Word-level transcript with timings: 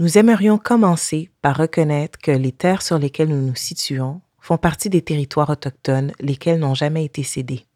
nous 0.00 0.16
aimerions 0.16 0.56
commencer 0.56 1.28
par 1.42 1.58
reconnaître 1.58 2.18
que 2.18 2.30
les 2.30 2.52
terres 2.52 2.80
sur 2.80 2.98
lesquelles 2.98 3.28
nous 3.28 3.46
nous 3.46 3.54
situons 3.54 4.22
font 4.40 4.56
partie 4.56 4.88
des 4.88 5.02
territoires 5.02 5.50
autochtones 5.50 6.12
lesquels 6.20 6.58
n'ont 6.58 6.74
jamais 6.74 7.04
été 7.04 7.22
cédés. 7.22 7.66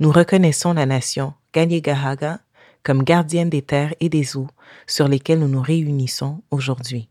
Nous 0.00 0.10
reconnaissons 0.10 0.72
la 0.72 0.86
nation 0.86 1.34
Gahaga 1.52 2.40
comme 2.82 3.02
gardienne 3.02 3.50
des 3.50 3.60
terres 3.60 3.94
et 4.00 4.08
des 4.08 4.38
eaux 4.38 4.48
sur 4.86 5.06
lesquelles 5.06 5.38
nous 5.38 5.48
nous 5.48 5.60
réunissons 5.60 6.40
aujourd'hui. 6.50 7.10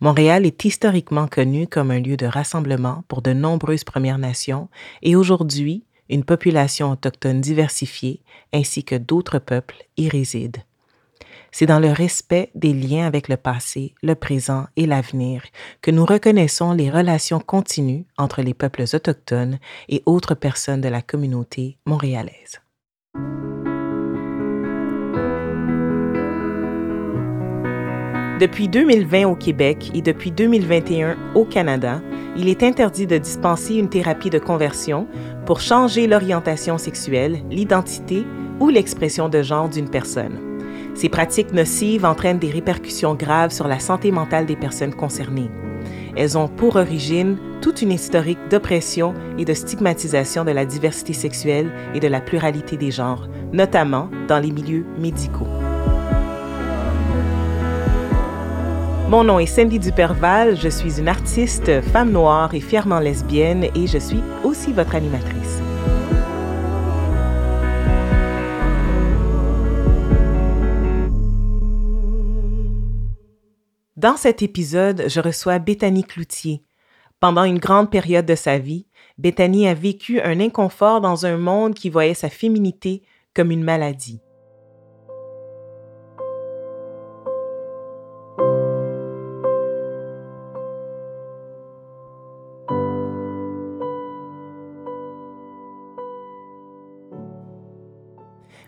Montréal 0.00 0.46
est 0.46 0.64
historiquement 0.64 1.26
connu 1.26 1.66
comme 1.66 1.90
un 1.90 2.00
lieu 2.00 2.16
de 2.16 2.26
rassemblement 2.26 3.04
pour 3.08 3.20
de 3.20 3.34
nombreuses 3.34 3.84
Premières 3.84 4.18
Nations 4.18 4.70
et 5.02 5.16
aujourd'hui, 5.16 5.84
une 6.08 6.24
population 6.24 6.92
autochtone 6.92 7.42
diversifiée 7.42 8.22
ainsi 8.54 8.84
que 8.84 8.94
d'autres 8.94 9.38
peuples 9.38 9.84
y 9.98 10.08
résident. 10.08 10.62
C'est 11.58 11.64
dans 11.64 11.80
le 11.80 11.90
respect 11.90 12.50
des 12.54 12.74
liens 12.74 13.06
avec 13.06 13.28
le 13.28 13.38
passé, 13.38 13.94
le 14.02 14.14
présent 14.14 14.66
et 14.76 14.84
l'avenir 14.84 15.40
que 15.80 15.90
nous 15.90 16.04
reconnaissons 16.04 16.72
les 16.72 16.90
relations 16.90 17.40
continues 17.40 18.04
entre 18.18 18.42
les 18.42 18.52
peuples 18.52 18.84
autochtones 18.92 19.58
et 19.88 20.02
autres 20.04 20.34
personnes 20.34 20.82
de 20.82 20.90
la 20.90 21.00
communauté 21.00 21.78
montréalaise. 21.86 22.60
Depuis 28.38 28.68
2020 28.68 29.26
au 29.26 29.34
Québec 29.34 29.90
et 29.94 30.02
depuis 30.02 30.32
2021 30.32 31.16
au 31.34 31.46
Canada, 31.46 32.02
il 32.36 32.50
est 32.50 32.62
interdit 32.64 33.06
de 33.06 33.16
dispenser 33.16 33.76
une 33.76 33.88
thérapie 33.88 34.28
de 34.28 34.38
conversion 34.38 35.08
pour 35.46 35.62
changer 35.62 36.06
l'orientation 36.06 36.76
sexuelle, 36.76 37.42
l'identité 37.50 38.26
ou 38.60 38.68
l'expression 38.68 39.30
de 39.30 39.40
genre 39.40 39.70
d'une 39.70 39.88
personne. 39.88 40.45
Ces 40.96 41.10
pratiques 41.10 41.52
nocives 41.52 42.06
entraînent 42.06 42.38
des 42.38 42.50
répercussions 42.50 43.14
graves 43.14 43.50
sur 43.50 43.68
la 43.68 43.78
santé 43.78 44.10
mentale 44.10 44.46
des 44.46 44.56
personnes 44.56 44.94
concernées. 44.94 45.50
Elles 46.16 46.38
ont 46.38 46.48
pour 46.48 46.76
origine 46.76 47.36
toute 47.60 47.82
une 47.82 47.92
historique 47.92 48.38
d'oppression 48.50 49.12
et 49.38 49.44
de 49.44 49.52
stigmatisation 49.52 50.44
de 50.44 50.52
la 50.52 50.64
diversité 50.64 51.12
sexuelle 51.12 51.70
et 51.94 52.00
de 52.00 52.08
la 52.08 52.22
pluralité 52.22 52.78
des 52.78 52.90
genres, 52.90 53.28
notamment 53.52 54.08
dans 54.26 54.38
les 54.38 54.50
milieux 54.50 54.86
médicaux. 54.98 55.46
Mon 59.10 59.22
nom 59.22 59.38
est 59.38 59.46
Cindy 59.46 59.78
Duperval, 59.78 60.56
je 60.56 60.68
suis 60.68 60.98
une 60.98 61.08
artiste, 61.08 61.82
femme 61.92 62.10
noire 62.10 62.54
et 62.54 62.60
fièrement 62.60 63.00
lesbienne 63.00 63.64
et 63.74 63.86
je 63.86 63.98
suis 63.98 64.22
aussi 64.42 64.72
votre 64.72 64.94
animatrice. 64.94 65.60
Dans 74.06 74.16
cet 74.16 74.40
épisode, 74.40 75.06
je 75.08 75.18
reçois 75.18 75.58
Bethany 75.58 76.04
Cloutier. 76.04 76.62
Pendant 77.18 77.42
une 77.42 77.58
grande 77.58 77.90
période 77.90 78.24
de 78.24 78.36
sa 78.36 78.56
vie, 78.56 78.86
Bethany 79.18 79.66
a 79.66 79.74
vécu 79.74 80.20
un 80.20 80.38
inconfort 80.38 81.00
dans 81.00 81.26
un 81.26 81.36
monde 81.36 81.74
qui 81.74 81.90
voyait 81.90 82.14
sa 82.14 82.28
féminité 82.28 83.02
comme 83.34 83.50
une 83.50 83.64
maladie. 83.64 84.20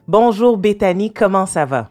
Bonjour 0.08 0.58
Bethany, 0.58 1.12
comment 1.12 1.46
ça 1.46 1.64
va? 1.64 1.90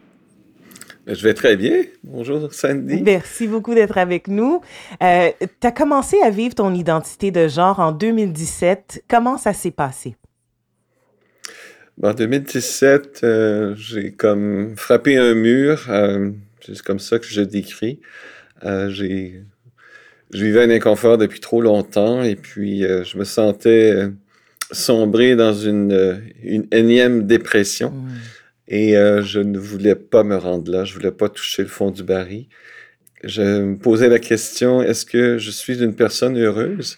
Je 1.07 1.23
vais 1.23 1.33
très 1.33 1.55
bien. 1.55 1.83
Bonjour 2.03 2.53
Sandy. 2.53 3.01
Merci 3.01 3.47
beaucoup 3.47 3.73
d'être 3.73 3.97
avec 3.97 4.27
nous. 4.27 4.61
Euh, 5.01 5.29
tu 5.39 5.67
as 5.67 5.71
commencé 5.71 6.17
à 6.21 6.29
vivre 6.29 6.53
ton 6.53 6.73
identité 6.73 7.31
de 7.31 7.47
genre 7.47 7.79
en 7.79 7.91
2017. 7.91 9.05
Comment 9.07 9.37
ça 9.37 9.53
s'est 9.53 9.71
passé? 9.71 10.17
En 12.03 12.13
2017, 12.13 13.21
euh, 13.23 13.73
j'ai 13.75 14.11
comme 14.11 14.75
frappé 14.75 15.17
un 15.17 15.33
mur. 15.33 15.85
Euh, 15.89 16.31
c'est 16.61 16.81
comme 16.81 16.99
ça 16.99 17.19
que 17.19 17.25
je 17.25 17.41
décris. 17.41 17.99
j'ai, 18.63 19.41
je 20.33 20.43
vivais 20.43 20.63
un 20.63 20.69
inconfort 20.69 21.17
depuis 21.17 21.39
trop 21.39 21.61
longtemps 21.61 22.21
et 22.21 22.35
puis 22.35 22.81
je 22.81 23.17
me 23.17 23.23
sentais 23.23 24.09
sombré 24.71 25.35
dans 25.35 25.53
une, 25.53 25.91
euh, 25.91 26.17
une 26.43 26.67
énième 26.71 27.25
dépression. 27.25 27.91
Hmm. 27.91 28.09
Et 28.67 28.97
euh, 28.97 29.23
je 29.23 29.39
ne 29.39 29.57
voulais 29.57 29.95
pas 29.95 30.23
me 30.23 30.35
rendre 30.35 30.71
là, 30.71 30.83
je 30.85 30.93
voulais 30.93 31.11
pas 31.11 31.29
toucher 31.29 31.63
le 31.63 31.69
fond 31.69 31.91
du 31.91 32.03
baril. 32.03 32.47
Je 33.23 33.41
me 33.61 33.77
posais 33.77 34.09
la 34.09 34.19
question, 34.19 34.81
est-ce 34.81 35.05
que 35.05 35.37
je 35.37 35.51
suis 35.51 35.81
une 35.83 35.95
personne 35.95 36.37
heureuse? 36.37 36.97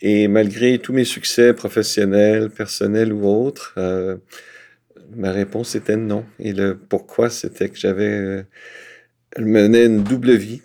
Et 0.00 0.28
malgré 0.28 0.78
tous 0.78 0.92
mes 0.92 1.04
succès 1.04 1.54
professionnels, 1.54 2.50
personnels 2.50 3.12
ou 3.12 3.26
autres, 3.26 3.74
euh, 3.78 4.16
ma 5.14 5.32
réponse 5.32 5.74
était 5.74 5.96
non. 5.96 6.24
Et 6.38 6.52
le 6.52 6.76
pourquoi, 6.78 7.30
c'était 7.30 7.68
que 7.68 7.78
j'avais 7.78 8.46
je 9.36 9.44
menais 9.44 9.86
une 9.86 10.02
double 10.02 10.32
vie 10.32 10.62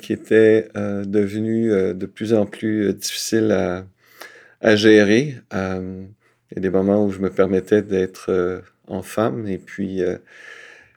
qui 0.00 0.12
était 0.12 0.68
devenue 0.74 1.94
de 1.94 2.06
plus 2.06 2.32
en 2.32 2.46
plus 2.46 2.94
difficile 2.94 3.50
à, 3.52 3.84
à 4.64 4.76
gérer. 4.76 5.36
Euh, 5.52 6.06
il 6.50 6.56
y 6.56 6.58
a 6.58 6.60
des 6.62 6.70
moments 6.70 7.04
où 7.04 7.10
je 7.10 7.20
me 7.20 7.30
permettais 7.30 7.82
d'être 7.82 8.30
euh, 8.30 8.60
en 8.86 9.02
femme 9.02 9.46
et 9.46 9.58
puis 9.58 10.02
euh, 10.02 10.18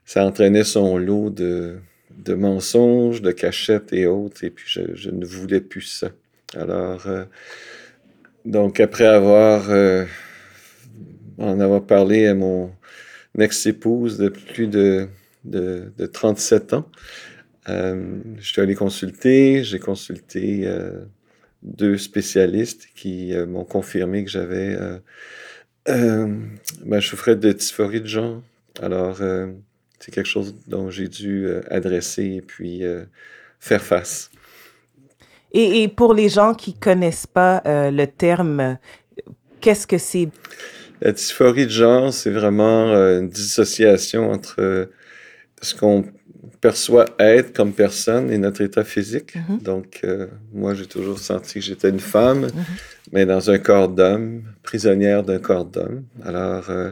ça 0.06 0.26
entraînait 0.26 0.64
son 0.64 0.98
lot 0.98 1.30
de, 1.30 1.78
de, 2.12 2.34
mensonges, 2.34 3.22
de 3.22 3.32
cachettes 3.32 3.94
et 3.94 4.06
autres 4.06 4.44
et 4.44 4.50
puis 4.50 4.66
je, 4.68 5.10
ne 5.10 5.26
voulais 5.26 5.62
plus 5.62 5.82
ça. 5.82 6.12
Alors, 6.56 7.06
donc 8.46 8.80
après 8.80 9.06
avoir, 9.06 9.70
en 11.38 11.60
avoir 11.60 11.86
parlé 11.86 12.26
à 12.28 12.34
mon 12.34 12.72
ex-épouse 13.38 14.18
de 14.18 14.30
plus 14.30 14.68
de, 14.68 15.10
de, 15.44 15.92
de 15.98 16.06
37 16.06 16.74
ans, 16.74 16.90
je 17.68 18.24
suis 18.40 18.62
allé 18.62 18.76
consulter, 18.76 19.66
j'ai 19.66 19.80
consulté 19.80 20.66
deux 21.64 21.98
spécialistes 21.98 22.88
qui 22.96 23.34
euh, 23.34 23.46
m'ont 23.46 23.66
confirmé 23.66 24.24
que 24.24 24.30
j'avais. 24.30 24.76
Euh, 25.90 25.94
euh, 25.94 26.28
ben, 26.86 27.00
je 27.00 27.08
souffrais 27.08 27.36
de 27.36 27.52
dysphorie 27.52 28.02
de 28.02 28.08
genre. 28.08 28.42
Alors, 28.82 29.18
c'est 30.00 30.12
quelque 30.12 30.28
chose 30.28 30.56
dont 30.68 30.90
j'ai 30.90 31.08
dû 31.08 31.48
adresser 31.70 32.24
et 32.24 32.42
puis 32.42 32.84
faire 33.60 33.82
face. 33.82 34.30
Et, 35.52 35.88
pour 35.88 36.14
les 36.14 36.30
gens 36.30 36.54
qui 36.54 36.76
connaissent 36.76 37.26
pas 37.26 37.64
le 37.66 38.06
terme, 38.06 38.78
qu'est-ce 39.62 39.88
que 39.88 39.98
c'est? 39.98 40.30
La 41.02 41.12
dysphorie 41.12 41.66
de 41.66 41.72
genre, 41.72 42.14
c'est 42.14 42.30
vraiment 42.30 42.94
une 42.94 43.30
dissociation 43.30 44.30
entre 44.30 44.90
ce 45.62 45.74
qu'on 45.74 46.06
perçoit 46.62 47.06
être 47.20 47.56
comme 47.56 47.74
personne 47.74 48.32
et 48.32 48.38
notre 48.38 48.62
état 48.62 48.84
physique. 48.84 49.36
Mhm. 49.36 49.60
Donc, 49.60 50.02
euh, 50.04 50.28
moi, 50.54 50.74
j'ai 50.74 50.86
toujours 50.86 51.20
senti 51.20 51.56
que 51.56 51.62
j'étais 51.62 51.90
une 51.90 52.00
femme, 52.00 52.42
mhm. 52.42 52.52
mais 53.12 53.26
dans 53.26 53.50
un 53.50 53.58
corps 53.60 53.90
d'homme, 53.90 54.44
prisonnière 54.64 55.24
d'un 55.24 55.40
corps 55.40 55.66
d'homme. 55.66 56.04
Alors, 56.24 56.70
euh, 56.70 56.92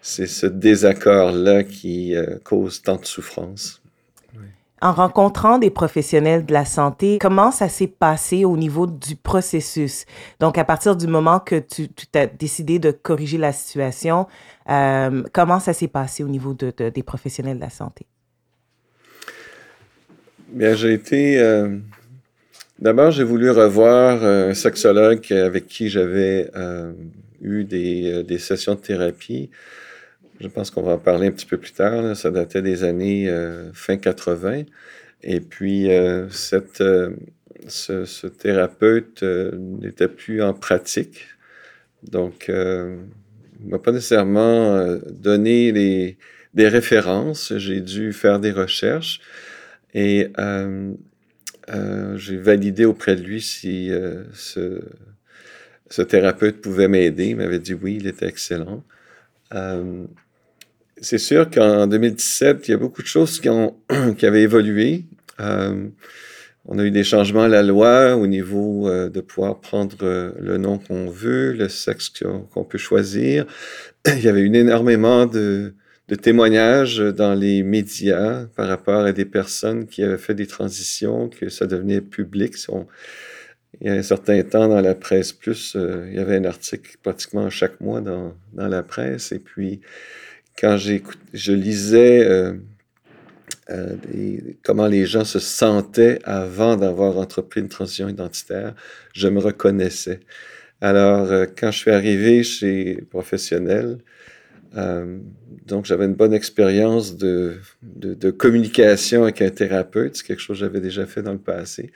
c'est 0.00 0.26
ce 0.26 0.46
désaccord-là 0.46 1.64
qui 1.64 2.14
euh, 2.14 2.38
cause 2.44 2.82
tant 2.82 2.96
de 2.96 3.04
souffrance. 3.04 3.80
En 4.82 4.92
rencontrant 4.92 5.56
des 5.56 5.70
professionnels 5.70 6.44
de 6.44 6.52
la 6.52 6.66
santé, 6.66 7.18
comment 7.18 7.50
ça 7.50 7.70
s'est 7.70 7.86
passé 7.86 8.44
au 8.44 8.54
niveau 8.54 8.86
du 8.86 9.16
processus? 9.16 10.04
Donc, 10.40 10.58
à 10.58 10.64
partir 10.64 10.94
du 10.94 11.06
moment 11.06 11.40
que 11.40 11.58
tu, 11.58 11.88
as 12.14 12.26
décidé 12.26 12.78
de 12.78 12.90
corriger 12.90 13.38
la 13.38 13.52
situation, 13.52 14.26
comment 14.66 15.58
ça 15.58 15.72
s'est 15.72 15.88
passé 15.88 16.22
au 16.22 16.28
niveau 16.28 16.52
des 16.52 17.02
professionnels 17.02 17.56
de 17.56 17.62
la 17.62 17.70
santé? 17.70 18.06
Bien, 20.54 20.76
j'ai 20.76 20.92
été. 20.92 21.40
Euh, 21.40 21.78
d'abord, 22.78 23.10
j'ai 23.10 23.24
voulu 23.24 23.50
revoir 23.50 24.22
euh, 24.22 24.50
un 24.50 24.54
sexologue 24.54 25.32
avec 25.32 25.66
qui 25.66 25.88
j'avais 25.88 26.48
euh, 26.54 26.92
eu 27.42 27.64
des, 27.64 28.38
sessions 28.38 28.76
de 28.76 28.80
thérapie. 28.80 29.50
Je 30.38 30.46
pense 30.46 30.70
qu'on 30.70 30.82
va 30.82 30.92
en 30.92 30.98
parler 30.98 31.26
un 31.26 31.32
petit 31.32 31.46
peu 31.46 31.56
plus 31.58 31.72
tard. 31.72 32.14
Ça 32.14 32.30
datait 32.30 32.62
des 32.62 32.84
années 32.84 33.28
fin 33.72 33.96
80. 33.96 34.62
Et 35.24 35.40
puis, 35.40 35.88
cette, 36.30 36.84
ce, 37.66 38.04
ce, 38.04 38.26
thérapeute 38.28 39.24
n'était 39.24 40.06
plus 40.06 40.40
en 40.40 40.54
pratique. 40.54 41.26
Donc, 42.04 42.44
il 42.46 42.54
ne 42.54 43.70
m'a 43.70 43.80
pas 43.80 43.90
nécessairement 43.90 44.98
donné 45.10 45.72
les, 45.72 46.16
des 46.54 46.68
références. 46.68 47.54
J'ai 47.56 47.80
dû 47.80 48.12
faire 48.12 48.38
des 48.38 48.52
recherches. 48.52 49.20
Et 49.94 50.28
euh, 50.38 50.92
euh, 51.70 52.16
j'ai 52.18 52.36
validé 52.36 52.84
auprès 52.84 53.16
de 53.16 53.22
lui 53.22 53.40
si 53.40 53.90
euh, 53.90 54.24
ce, 54.34 56.02
thérapeute 56.02 56.60
pouvait 56.60 56.88
m'aider. 56.88 57.26
Il 57.26 57.36
m'avait 57.36 57.60
dit 57.60 57.74
oui, 57.74 57.98
il 58.00 58.06
était 58.06 58.26
excellent. 58.26 58.84
c'est 61.00 61.18
sûr 61.18 61.48
qu'en 61.50 61.86
2017, 61.86 62.68
il 62.68 62.70
y 62.72 62.74
a 62.74 62.76
beaucoup 62.76 63.02
de 63.02 63.06
choses 63.06 63.40
qui, 63.40 63.48
ont, 63.48 63.76
qui 64.18 64.26
avaient 64.26 64.42
évolué. 64.42 65.04
on 65.38 66.78
a 66.78 66.84
eu 66.84 66.90
des 66.90 67.04
changements 67.04 67.44
à 67.44 67.48
la 67.48 67.62
loi 67.62 68.16
au 68.16 68.26
niveau 68.26 68.90
de 68.90 69.20
pouvoir 69.20 69.60
prendre 69.60 70.32
le 70.40 70.58
nom 70.58 70.78
qu'on 70.78 71.08
veut, 71.08 71.52
le 71.52 71.68
sexe 71.68 72.12
qu'on 72.52 72.64
peut 72.64 72.78
choisir. 72.78 73.46
Il 74.06 74.24
y 74.24 74.28
avait 74.28 74.40
eu 74.40 74.52
énormément 74.52 75.26
de, 75.26 75.74
de 76.08 76.14
témoignages 76.14 76.98
dans 76.98 77.34
les 77.34 77.62
médias 77.62 78.46
par 78.56 78.68
rapport 78.68 79.04
à 79.04 79.12
des 79.12 79.24
personnes 79.24 79.86
qui 79.86 80.02
avaient 80.02 80.18
fait 80.18 80.34
des 80.34 80.46
transitions, 80.46 81.28
que 81.28 81.48
ça 81.48 81.66
devenait 81.66 82.02
public. 82.02 82.56
il 83.80 83.86
y 83.86 83.90
a 83.90 83.94
un 83.94 84.02
certain 84.02 84.42
temps 84.42 84.68
dans 84.68 84.82
la 84.82 84.94
presse 84.94 85.32
plus, 85.32 85.74
euh, 85.76 86.06
il 86.10 86.16
y 86.16 86.18
avait 86.18 86.36
un 86.36 86.44
article 86.44 86.96
pratiquement 87.02 87.48
chaque 87.48 87.80
mois 87.80 88.00
dans, 88.02 88.34
dans 88.52 88.68
la 88.68 88.82
presse. 88.82 89.32
Et 89.32 89.38
puis, 89.38 89.80
quand 90.58 90.76
je 90.76 91.52
lisais 91.52 92.26
euh, 92.26 92.52
euh, 93.70 93.96
comment 94.62 94.86
les 94.86 95.06
gens 95.06 95.24
se 95.24 95.38
sentaient 95.38 96.18
avant 96.24 96.76
d'avoir 96.76 97.16
entrepris 97.16 97.60
une 97.60 97.68
transition 97.68 98.10
identitaire, 98.10 98.74
je 99.14 99.28
me 99.28 99.40
reconnaissais. 99.40 100.20
Alors, 100.82 101.46
quand 101.56 101.70
je 101.70 101.78
suis 101.78 101.90
arrivé 101.90 102.42
chez 102.42 103.02
Professionnel, 103.08 103.98
euh, 104.76 105.18
donc, 105.66 105.86
j'avais 105.86 106.04
une 106.04 106.14
bonne 106.14 106.34
expérience 106.34 107.16
de, 107.16 107.58
de, 107.82 108.30
communication 108.30 109.22
avec 109.22 109.40
un 109.40 109.50
thérapeute. 109.50 110.16
C'est 110.16 110.26
quelque 110.26 110.40
chose 110.40 110.58
que 110.58 110.64
j'avais 110.64 110.80
déjà 110.80 111.06
fait 111.06 111.22
dans 111.22 111.32
le 111.32 111.38
passé. 111.38 111.92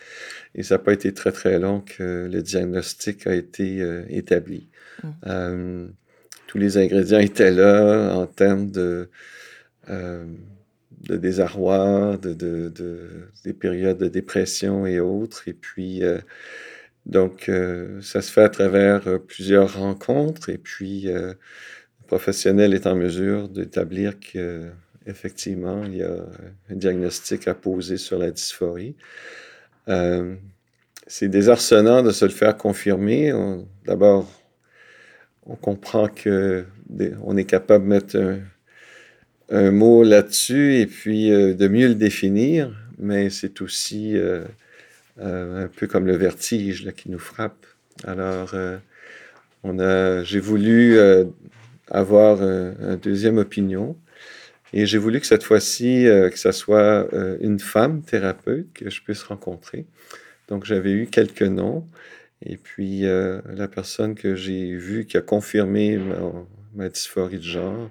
Et 0.55 0.63
ça 0.63 0.77
n'a 0.77 0.79
pas 0.79 0.93
été 0.93 1.13
très, 1.13 1.33
très 1.33 1.59
long 1.59 1.81
que 1.81 2.29
le 2.33 2.43
diagnostic 2.43 3.27
a 3.27 3.35
été 3.35 3.83
euh, 3.83 4.05
établi. 4.09 4.69
Mmh. 5.03 5.09
Euh, 5.27 5.89
tous 6.47 6.59
les 6.59 6.79
ingrédients 6.79 7.19
étaient 7.19 7.51
là 7.51 8.15
en 8.15 8.27
termes 8.27 8.71
de, 8.71 9.11
de 9.87 11.17
désarroi, 11.17 12.17
de, 12.17 12.33
de, 12.33 12.71
des 13.45 13.53
périodes 13.53 13.99
de 13.99 14.09
dépression 14.09 14.87
et 14.87 14.99
autres. 14.99 15.47
Et 15.47 15.53
puis, 15.53 16.01
donc, 17.05 17.51
ça 18.01 18.23
se 18.23 18.33
fait 18.33 18.41
à 18.41 18.49
travers 18.49 19.21
plusieurs 19.27 19.79
rencontres. 19.79 20.49
Et 20.49 20.57
puis, 20.57 21.07
professionnel 22.09 22.75
est 22.75 22.87
en 22.87 22.97
mesure 22.97 23.49
d'établir 23.49 24.15
qu'effectivement, 24.19 25.85
il 25.85 25.99
y 25.99 26.03
a 26.03 26.17
un 26.71 26.75
diagnostic 26.75 27.47
à 27.47 27.55
poser 27.55 27.99
sur 27.99 28.19
la 28.19 28.31
dysphorie. 28.31 28.97
Euh, 29.89 30.35
c'est 31.07 31.29
désarçonnant 31.29 32.03
de 32.03 32.11
se 32.11 32.25
le 32.25 32.31
faire 32.31 32.57
confirmer. 32.57 33.33
D'abord, 33.87 34.27
on 35.47 35.55
comprend 35.55 36.09
que 36.09 36.65
on 37.23 37.37
est 37.37 37.45
capable 37.45 37.85
de 37.85 37.89
mettre 37.89 38.39
un, 39.51 39.71
mot 39.71 40.03
là-dessus 40.03 40.77
et 40.77 40.87
puis 40.87 41.31
euh, 41.31 41.55
de 41.55 41.69
mieux 41.69 41.89
le 41.89 41.95
définir, 41.95 42.75
mais 42.99 43.29
c'est 43.31 43.61
aussi 43.61 44.17
euh, 44.17 44.45
un 45.21 45.69
peu 45.69 45.87
comme 45.87 46.07
le 46.07 46.17
vertige 46.17 46.91
qui 46.97 47.11
nous 47.11 47.19
frappe. 47.19 47.67
Alors, 48.05 48.55
on 49.65 49.79
a, 49.81 50.23
j'ai 50.23 50.41
voulu 50.41 50.97
avoir 51.91 52.39
euh, 52.41 52.73
une 52.81 52.97
deuxième 52.97 53.39
opinion. 53.39 53.97
Et 54.73 54.85
j'ai 54.85 54.99
voulu 54.99 55.21
que 55.21 55.27
cette 55.27 55.45
fois-ci, 55.45 56.07
euh, 56.07 56.29
que 56.29 56.39
ce 56.39 56.53
soit 56.53 57.09
euh, 57.15 57.39
une 57.41 57.59
femme 57.59 58.03
thérapeute 58.03 58.67
que 58.75 58.91
je 58.91 59.03
puisse 59.03 59.23
rencontrer. 59.23 59.87
Donc, 60.49 60.65
j'avais 60.65 60.93
eu 60.93 61.07
quelques 61.07 61.43
noms. 61.43 61.87
Et 62.43 62.57
puis, 62.57 63.03
la 63.03 63.67
personne 63.67 64.15
que 64.15 64.37
j'ai 64.37 64.73
vue 64.73 65.07
qui 65.07 65.17
a 65.17 65.21
confirmé 65.21 65.99
ma, 66.73 66.89
dysphorie 66.89 67.39
de 67.39 67.43
genre, 67.43 67.91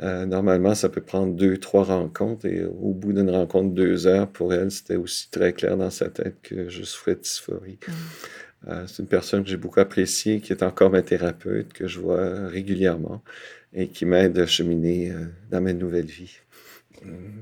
normalement, 0.00 0.74
ça 0.74 0.88
peut 0.88 1.02
prendre 1.02 1.34
deux, 1.34 1.58
trois 1.58 1.84
rencontres. 1.84 2.46
Et 2.46 2.64
au 2.64 2.94
bout 2.94 3.12
d'une 3.12 3.28
rencontre, 3.28 3.74
deux 3.74 4.06
heures, 4.06 4.28
pour 4.28 4.54
elle, 4.54 4.70
c'était 4.70 4.96
aussi 4.96 5.30
très 5.30 5.52
clair 5.52 5.76
dans 5.76 5.90
sa 5.90 6.08
tête 6.08 6.36
que 6.42 6.70
je 6.70 6.82
souffrais 6.82 7.16
de 7.16 7.20
dysphorie. 7.20 7.78
Mmh. 7.86 7.92
Euh, 8.68 8.86
c'est 8.86 9.02
une 9.02 9.08
personne 9.08 9.42
que 9.42 9.48
j'ai 9.48 9.56
beaucoup 9.56 9.80
appréciée, 9.80 10.40
qui 10.40 10.52
est 10.52 10.62
encore 10.62 10.90
ma 10.90 11.02
thérapeute, 11.02 11.72
que 11.72 11.86
je 11.86 11.98
vois 11.98 12.48
régulièrement 12.48 13.22
et 13.72 13.88
qui 13.88 14.04
m'aide 14.04 14.38
à 14.38 14.46
cheminer 14.46 15.10
euh, 15.10 15.26
dans 15.50 15.60
ma 15.60 15.72
nouvelle 15.72 16.06
vie. 16.06 16.36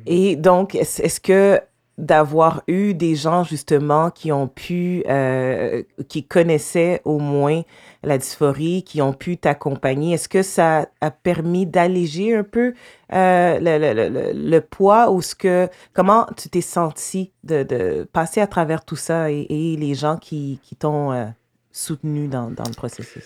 Et 0.06 0.36
donc, 0.36 0.74
est-ce 0.74 1.20
que 1.20 1.60
d'avoir 1.98 2.62
eu 2.68 2.94
des 2.94 3.16
gens 3.16 3.42
justement 3.42 4.10
qui 4.10 4.30
ont 4.32 4.46
pu, 4.46 5.02
euh, 5.08 5.82
qui 6.08 6.24
connaissaient 6.24 7.02
au 7.04 7.18
moins 7.18 7.62
la 8.04 8.16
dysphorie, 8.16 8.84
qui 8.84 9.02
ont 9.02 9.12
pu 9.12 9.36
t'accompagner, 9.36 10.14
est-ce 10.14 10.28
que 10.28 10.42
ça 10.42 10.88
a 11.00 11.10
permis 11.10 11.66
d'alléger 11.66 12.36
un 12.36 12.44
peu 12.44 12.72
euh, 13.12 13.58
le, 13.60 13.78
le, 13.92 14.32
le, 14.32 14.60
poids 14.60 15.10
ou 15.10 15.20
ce 15.20 15.34
que, 15.34 15.68
comment 15.92 16.26
tu 16.36 16.48
t'es 16.48 16.60
senti 16.60 17.32
de, 17.42 17.64
de, 17.64 18.08
passer 18.12 18.40
à 18.40 18.46
travers 18.46 18.84
tout 18.84 18.96
ça 18.96 19.30
et, 19.30 19.76
les 19.78 19.94
gens 19.94 20.16
qui, 20.16 20.60
qui 20.62 20.76
t'ont 20.76 21.12
euh, 21.12 21.26
soutenu 21.72 22.28
dans, 22.28 22.50
dans, 22.50 22.64
le 22.64 22.74
processus? 22.74 23.24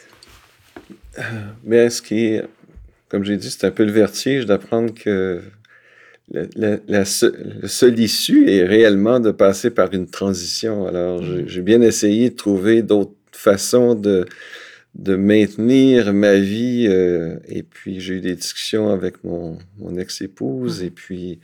Mais 1.64 1.90
ce 1.90 2.00
qui 2.00 2.40
comme 3.12 3.24
j'ai 3.24 3.36
dit, 3.36 3.50
c'est 3.50 3.66
un 3.66 3.70
peu 3.70 3.84
le 3.84 3.92
vertige 3.92 4.46
d'apprendre 4.46 4.94
que 4.94 5.42
la, 6.32 6.79
la, 6.88 7.05
seule 7.05 7.99
issue 7.99 8.49
est 8.49 8.64
réellement 8.64 9.20
de 9.20 9.31
passer 9.31 9.70
par 9.70 9.93
une 9.93 10.06
transition. 10.06 10.87
Alors, 10.87 11.23
mm. 11.23 11.46
j'ai 11.46 11.61
bien 11.61 11.82
essayé 11.82 12.31
de 12.31 12.34
trouver 12.34 12.82
d'autres 12.82 13.12
façons 13.32 13.94
de, 13.94 14.26
de 14.94 15.14
maintenir 15.17 16.12
ma 16.14 16.37
vie. 16.37 16.87
Euh, 16.88 17.37
et 17.49 17.62
puis, 17.62 18.00
j'ai 18.00 18.14
eu 18.14 18.20
des 18.20 18.34
discussions 18.34 18.88
avec 18.90 19.23
mon, 19.25 19.58
mon 19.79 19.96
ex-épouse 19.96 20.82
mm. 20.82 20.87
et 20.87 20.90
puis 20.90 21.40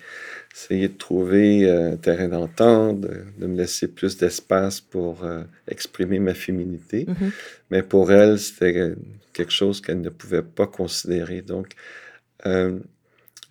essayer 0.54 0.88
de 0.88 0.96
trouver 0.96 1.68
euh, 1.68 1.92
un 1.92 1.96
terrain 1.96 2.28
d'entente, 2.28 3.00
de, 3.02 3.46
me 3.46 3.56
laisser 3.56 3.88
plus 3.88 4.16
d'espace 4.16 4.80
pour 4.80 5.22
euh, 5.22 5.42
exprimer 5.68 6.18
ma 6.18 6.34
féminité. 6.34 7.04
Mm-hmm. 7.04 7.30
Mais 7.70 7.82
pour 7.82 8.10
elle, 8.10 8.38
c'était 8.38 8.94
quelque 9.34 9.52
chose 9.52 9.82
qu'elle 9.82 10.00
ne 10.00 10.10
pouvait 10.10 10.42
pas 10.42 10.66
considérer. 10.66 11.42
Donc, 11.42 11.74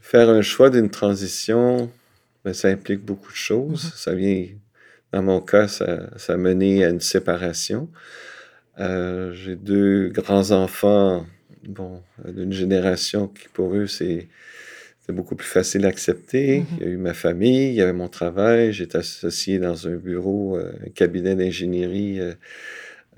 Faire 0.09 0.29
un 0.29 0.41
choix 0.41 0.69
d'une 0.69 0.89
transition, 0.89 1.91
ben, 2.45 2.53
ça 2.53 2.69
implique 2.69 3.01
beaucoup 3.01 3.29
de 3.29 3.35
choses. 3.35 3.83
Mm-hmm. 3.83 3.97
Ça 3.97 4.15
vient, 4.15 4.45
dans 5.11 5.21
mon 5.21 5.41
cas, 5.41 5.67
ça, 5.67 6.07
ça 6.15 6.35
a 6.35 6.37
mené 6.37 6.85
à 6.85 6.89
une 6.91 7.01
séparation. 7.01 7.89
Euh, 8.79 9.33
j'ai 9.33 9.57
deux 9.57 10.07
grands-enfants, 10.07 11.25
bon, 11.67 12.01
d'une 12.25 12.53
génération 12.53 13.27
qui, 13.27 13.49
pour 13.49 13.75
eux, 13.75 13.87
c'est 13.87 14.29
beaucoup 15.09 15.35
plus 15.35 15.45
facile 15.45 15.85
à 15.85 15.89
accepter. 15.89 16.59
Mm-hmm. 16.59 16.77
Il 16.77 16.83
y 16.85 16.89
a 16.89 16.91
eu 16.91 16.97
ma 16.97 17.13
famille, 17.13 17.67
il 17.67 17.75
y 17.75 17.81
avait 17.81 17.91
mon 17.91 18.07
travail. 18.07 18.71
J'étais 18.71 18.99
associé 18.99 19.59
dans 19.59 19.89
un 19.89 19.97
bureau, 19.97 20.57
euh, 20.57 20.71
un 20.85 20.89
cabinet 20.89 21.35
d'ingénierie 21.35 22.21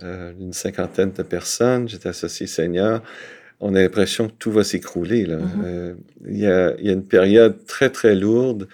euh, 0.01 0.33
d'une 0.33 0.53
cinquantaine 0.53 1.11
de 1.11 1.21
personnes. 1.21 1.87
J'étais 1.87 2.09
associé 2.09 2.47
senior 2.47 3.03
on 3.59 3.75
a 3.75 3.81
l'impression 3.81 4.27
que 4.27 4.33
tout 4.39 4.51
va 4.51 4.63
s'écrouler. 4.63 5.25
Mm-hmm. 5.25 5.41
Euh, 5.63 5.93
il 6.27 6.37
y, 6.37 6.47
a, 6.47 6.79
y, 6.79 6.89
a, 6.89 6.93
une 6.93 7.05
période 7.05 7.65
très, 7.65 7.89
très 7.89 8.15
lourde 8.15 8.67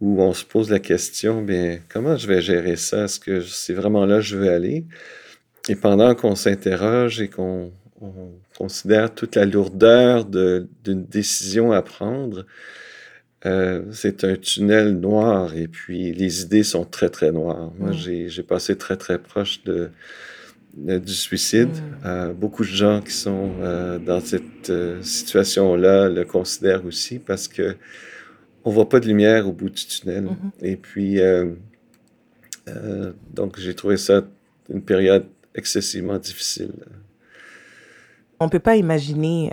où 0.00 0.22
on 0.22 0.32
se 0.32 0.44
pose 0.44 0.70
la 0.70 0.78
question, 0.78 1.42
bien, 1.42 1.80
comment 1.88 2.16
je 2.16 2.28
vais 2.28 2.40
gérer 2.40 2.76
ça? 2.76 3.04
Est-ce 3.04 3.18
que 3.18 3.40
c'est 3.40 3.74
vraiment 3.74 4.06
là 4.06 4.16
que 4.16 4.22
je 4.22 4.36
veux 4.36 4.50
aller? 4.50 4.84
Et 5.68 5.74
pendant 5.74 6.14
qu'on 6.14 6.36
s'interroge 6.36 7.20
et 7.20 7.28
qu'on 7.28 7.72
considère 8.56 9.12
toute 9.12 9.34
la 9.34 9.44
lourdeur 9.44 10.24
d'une 10.24 11.04
décision 11.04 11.72
à 11.72 11.82
prendre, 11.82 12.46
euh, 13.46 13.82
c'est 13.92 14.24
un 14.24 14.36
tunnel 14.36 14.98
noir 14.98 15.54
et 15.54 15.68
puis 15.68 16.12
les 16.12 16.42
idées 16.42 16.62
sont 16.62 16.84
très, 16.84 17.08
très 17.08 17.32
noires. 17.32 17.72
Moi, 17.78 17.90
mm. 17.90 18.28
j'ai 18.28 18.42
passé 18.42 18.76
très, 18.76 18.96
très 18.96 19.18
proche 19.18 19.62
de, 19.64 19.90
du 20.74 21.14
suicide. 21.14 21.70
Mm. 21.70 22.06
Euh, 22.06 22.32
beaucoup 22.32 22.62
de 22.62 22.68
gens 22.68 23.00
qui 23.00 23.12
sont 23.12 23.50
euh, 23.60 23.98
dans 23.98 24.20
cette 24.20 24.72
situation-là 25.02 26.08
le 26.08 26.24
considèrent 26.24 26.84
aussi 26.84 27.18
parce 27.18 27.48
que 27.48 27.76
on 28.64 28.70
voit 28.70 28.88
pas 28.88 29.00
de 29.00 29.06
lumière 29.06 29.48
au 29.48 29.52
bout 29.52 29.70
du 29.70 29.86
tunnel. 29.86 30.24
Mm-hmm. 30.24 30.66
Et 30.66 30.76
puis, 30.76 31.20
donc, 33.32 33.58
j'ai 33.58 33.74
trouvé 33.74 33.96
ça 33.96 34.22
une 34.68 34.82
période 34.82 35.24
excessivement 35.54 36.18
difficile. 36.18 36.72
On 38.40 38.44
ne 38.44 38.50
peut 38.50 38.58
pas 38.58 38.76
imaginer 38.76 39.50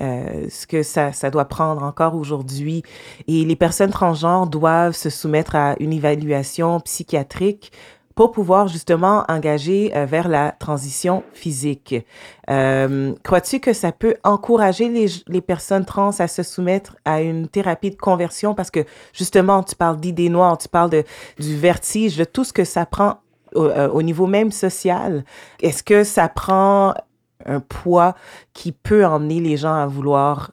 ce 0.50 0.68
que 0.68 0.84
ça, 0.84 1.14
ça, 1.14 1.30
doit 1.30 1.46
prendre 1.46 1.84
encore 1.84 2.16
aujourd'hui. 2.16 2.84
Et 3.28 3.46
les 3.46 3.56
personnes 3.56 3.92
transgenres 3.92 4.48
doivent 4.48 4.96
se 4.96 5.10
soumettre 5.10 5.56
à 5.56 5.76
une 5.80 5.94
évaluation 5.94 6.82
psychiatrique 6.82 7.72
pour 8.16 8.32
pouvoir 8.32 8.70
justement 8.70 9.26
engager 9.28 9.96
euh, 9.96 10.06
vers 10.06 10.30
la 10.30 10.54
transition 10.54 11.24
physique. 11.34 11.96
Euh, 12.50 13.14
Crois-tu 13.24 13.60
que 13.60 13.74
ça 13.74 13.92
peut 13.92 14.16
encourager 14.24 14.90
les, 15.28 15.42
personnes 15.42 15.86
trans 15.86 16.12
à 16.20 16.28
se 16.28 16.42
soumettre 16.42 16.96
à 17.04 17.22
une 17.22 17.48
thérapie 17.48 17.92
de 17.92 17.98
conversion? 17.98 18.56
Parce 18.56 18.72
que 18.72 18.86
justement, 19.14 19.64
tu 19.64 19.76
parles 19.76 20.00
d'idées 20.00 20.30
noires, 20.30 20.58
tu 20.58 20.70
parles 20.70 20.90
de, 20.90 21.04
du 21.40 21.58
vertige, 21.58 22.16
de 22.16 22.24
tout 22.24 22.46
ce 22.46 22.54
que 22.54 22.64
ça 22.64 22.86
prend 22.86 23.18
au, 23.54 23.66
euh, 23.66 23.90
au 23.90 24.02
niveau 24.02 24.28
même 24.28 24.52
social. 24.52 25.26
Est-ce 25.62 25.84
que 25.84 26.06
ça 26.06 26.30
prend 26.30 26.94
un 27.46 27.60
poids 27.60 28.16
qui 28.54 28.72
peut 28.72 29.06
emmener 29.06 29.42
les 29.42 29.58
gens 29.58 29.76
à 29.76 29.86
vouloir 29.88 30.52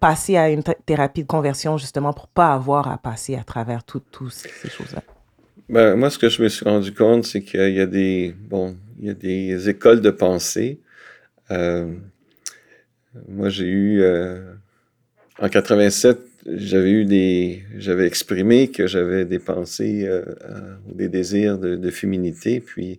passer 0.00 0.36
à 0.36 0.50
une 0.50 0.64
thérapie 0.84 1.22
de 1.22 1.28
conversion 1.28 1.78
justement 1.78 2.12
pour 2.12 2.26
pas 2.26 2.52
avoir 2.52 2.88
à 2.88 2.98
passer 2.98 3.36
à 3.36 3.44
travers 3.44 3.84
toutes 3.84 4.18
ces 4.30 4.68
choses-là? 4.68 5.00
Ben, 5.72 5.96
moi, 5.96 6.10
ce 6.10 6.18
que 6.18 6.28
je 6.28 6.42
me 6.42 6.50
suis 6.50 6.66
rendu 6.66 6.92
compte, 6.92 7.24
c'est 7.24 7.40
qu'il 7.40 7.72
y 7.72 7.80
a 7.80 7.86
des, 7.86 8.34
bon, 8.38 8.76
il 9.00 9.06
y 9.06 9.10
a 9.10 9.14
des 9.14 9.70
écoles 9.70 10.02
de 10.02 10.10
pensée. 10.10 10.80
Euh, 11.50 11.90
moi, 13.26 13.48
j'ai 13.48 13.68
eu, 13.68 14.02
euh, 14.02 14.52
en 15.38 15.48
87, 15.48 16.18
j'avais 16.46 16.90
eu 16.90 17.06
des, 17.06 17.62
j'avais 17.78 18.06
exprimé 18.06 18.68
que 18.68 18.86
j'avais 18.86 19.24
des 19.24 19.38
pensées 19.38 20.04
euh, 20.06 20.26
ou 20.90 20.94
des 20.94 21.08
désirs 21.08 21.56
de, 21.56 21.90
féminité, 21.90 22.60
puis 22.60 22.98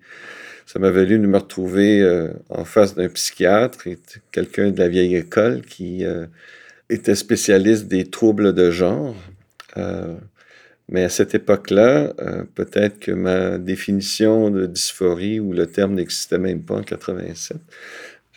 ça 0.65 0.79
m'a 0.79 0.89
valu 0.89 1.19
de 1.19 1.27
me 1.27 1.37
retrouver 1.37 2.03
en 2.49 2.65
face 2.65 2.95
d'un 2.95 3.09
psychiatre 3.09 3.87
quelqu'un 4.31 4.71
de 4.71 4.79
la 4.79 4.87
vieille 4.87 5.15
école 5.15 5.61
qui 5.61 6.03
était 6.89 7.13
spécialiste 7.13 7.87
des 7.87 8.05
troubles 8.05 8.55
de 8.55 8.71
genre. 8.71 9.15
Mais 10.89 11.03
à 11.03 11.09
cette 11.09 11.33
époque-là, 11.33 12.13
euh, 12.19 12.43
peut-être 12.55 12.99
que 12.99 13.11
ma 13.11 13.57
définition 13.57 14.49
de 14.49 14.65
dysphorie 14.65 15.39
ou 15.39 15.53
le 15.53 15.67
terme 15.67 15.95
n'existait 15.95 16.37
même 16.37 16.61
pas 16.61 16.75
en 16.75 16.83
87. 16.83 17.57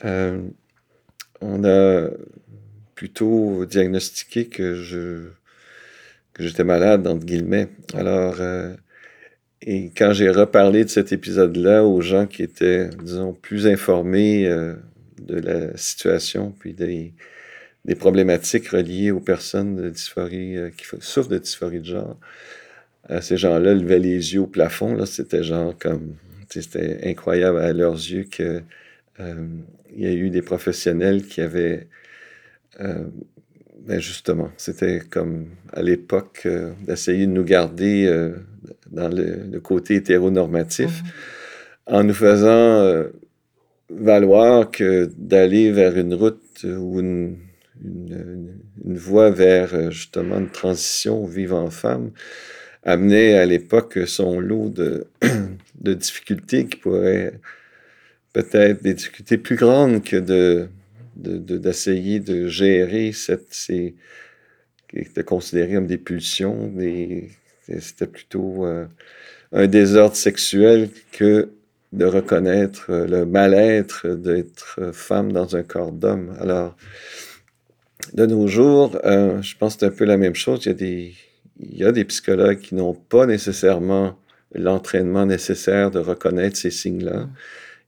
Euh, 0.05 0.41
on 1.41 1.65
a 1.65 2.09
plutôt 2.95 3.67
diagnostiqué 3.67 4.47
que 4.47 4.75
je 4.75 5.31
j'étais 6.39 6.65
malade 6.65 7.07
entre 7.07 7.27
guillemets. 7.27 7.69
Alors 7.95 8.37
euh, 8.41 8.75
et 9.63 9.91
quand 9.97 10.13
j'ai 10.13 10.31
reparlé 10.31 10.85
de 10.85 10.91
cet 10.91 11.13
épisode-là 11.13 11.85
aux 11.85 12.01
gens 12.01 12.27
qui 12.27 12.43
étaient, 12.43 12.89
disons, 13.03 13.33
plus 13.33 13.67
informés 13.67 14.45
de 15.19 15.41
la 15.41 15.77
situation, 15.77 16.55
puis 16.59 16.75
des, 16.75 17.15
des 17.87 17.95
problématiques 17.95 18.69
reliées 18.69 19.13
aux 19.13 19.21
personnes 19.21 19.77
de 19.77 19.89
dysphorie, 19.91 20.57
euh, 20.57 20.71
qui 20.77 20.85
souffrent 21.01 21.29
de 21.29 21.39
dysphorie 21.39 21.81
de 21.81 21.87
genre. 21.87 22.17
Euh, 23.11 23.21
ces 23.21 23.37
gens-là 23.37 23.75
levaient 23.75 24.01
les 24.01 24.35
yeux 24.35 24.41
au 24.41 24.49
plafond. 24.49 24.95
Là, 24.95 25.07
c'était 25.07 25.45
genre 25.45 25.75
comme. 25.79 26.17
C'était 26.51 27.01
incroyable 27.09 27.59
à 27.59 27.73
leurs 27.73 27.95
yeux 27.95 28.25
qu'il 28.25 28.63
euh, 29.21 29.47
y 29.97 30.07
a 30.07 30.13
eu 30.13 30.31
des 30.31 30.43
professionnels 30.43 31.25
qui 31.25 31.41
avaient. 31.41 31.89
ben 32.79 34.01
justement, 34.01 34.51
c'était 34.57 35.01
comme 35.11 35.47
à 35.73 35.83
l'époque 35.83 36.47
d'essayer 36.87 37.27
de 37.27 37.33
nous 37.33 37.45
garder 37.45 38.33
dans 38.91 39.09
le, 39.09 39.59
côté 39.61 39.97
hétéronormatif 39.97 41.03
mm-hmm. 41.03 41.95
en 41.95 42.05
nous 42.05 42.15
faisant 42.15 43.05
valoir 43.91 44.71
que 44.71 45.11
d'aller 45.17 45.73
vers 45.73 45.97
une 45.99 46.15
route 46.15 46.65
ou 46.65 47.01
une, 47.01 47.37
une, 47.85 48.61
voie 48.85 49.31
vers 49.31 49.75
euh, 49.75 49.91
justement 49.91 50.39
une 50.39 50.51
transition 50.51 51.27
vivant 51.27 51.71
femme 51.71 52.11
amenait 52.83 53.35
à 53.35 53.47
l'époque 53.47 53.99
son 54.07 54.41
lot 54.41 54.69
de, 54.69 55.07
de, 55.81 55.95
difficultés 55.95 56.67
qui 56.67 56.77
pourraient 56.77 57.41
peut-être 58.33 58.83
des 58.83 58.95
difficultés 58.95 59.39
plus 59.39 59.57
grandes 59.57 60.03
que 60.03 60.17
de 60.17 60.69
d'essayer 61.17 62.21
de, 62.21 62.47
gérer 62.47 63.13
cette 63.13 63.47
ces 63.51 63.95
qui 64.91 64.99
était 64.99 65.25
considéré 65.25 65.75
comme 65.75 65.87
des 65.87 65.97
pulsions 65.97 66.73
c'était 67.69 68.07
plutôt 68.07 68.67
euh, 68.67 68.87
un 69.53 69.67
désordre 69.67 70.15
sexuel 70.15 70.91
que 71.13 71.51
de 71.93 72.05
reconnaître 72.05 72.93
le 72.93 73.25
mal-être 73.25 74.09
d'être 74.09 74.91
femme 74.93 75.33
dans 75.33 75.57
un 75.57 75.63
corps 75.63 75.93
d'homme. 75.93 76.37
Alors 76.41 76.77
de 78.13 78.27
nos 78.27 78.47
jours, 78.47 78.99
euh, 79.05 79.41
je 79.43 79.57
pense 79.57 79.75
que 79.75 79.81
c'est 79.81 79.87
un 79.87 79.91
peu 79.91 80.05
la 80.05 80.17
même 80.17 80.35
chose. 80.35 80.61
Il 80.65 80.69
y 80.69 80.71
a 80.71 80.75
des, 80.75 81.15
il 81.61 81.77
y 81.77 81.85
a 81.85 81.93
des 81.93 82.05
psychologues 82.05 82.61
qui 82.61 82.75
n'ont 82.75 82.95
pas 82.95 83.27
nécessairement 83.27 84.19
l'entraînement 84.55 85.27
nécessaire 85.27 85.91
de 85.91 85.99
reconnaître 85.99 86.57
ces 86.57 86.71
signes-là 86.71 87.25
mm. 87.25 87.33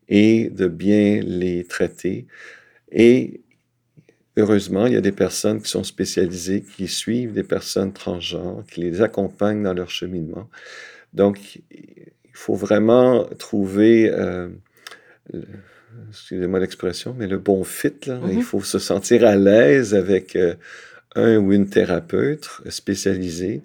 et 0.08 0.50
de 0.50 0.68
bien 0.68 1.20
les 1.22 1.64
traiter. 1.64 2.26
Et 2.90 3.40
heureusement, 4.36 4.86
il 4.86 4.94
y 4.94 4.96
a 4.96 5.00
des 5.00 5.12
personnes 5.12 5.60
qui 5.60 5.70
sont 5.70 5.84
spécialisées, 5.84 6.62
qui 6.76 6.88
suivent 6.88 7.32
des 7.32 7.42
personnes 7.42 7.92
transgenres, 7.92 8.64
qui 8.70 8.80
les 8.80 9.02
accompagnent 9.02 9.62
dans 9.62 9.74
leur 9.74 9.90
cheminement. 9.90 10.48
Donc, 11.12 11.60
il 11.70 12.12
faut 12.34 12.54
vraiment 12.54 13.24
trouver 13.38 14.10
euh, 14.10 14.48
excusez-moi 16.10 16.60
l'expression, 16.60 17.14
mais 17.16 17.26
le 17.26 17.38
bon 17.38 17.64
fit, 17.64 17.94
là, 18.06 18.20
il 18.28 18.36
mhm. 18.36 18.42
faut 18.42 18.62
se 18.62 18.78
sentir 18.78 19.24
à 19.24 19.36
l'aise 19.36 19.94
avec 19.94 20.36
euh, 20.36 20.54
un 21.14 21.36
ou 21.38 21.52
une 21.52 21.68
thérapeute 21.68 22.48
spécialisée 22.68 23.62